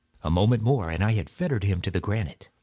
[0.23, 2.49] A moment more and I had fettered him to the granite.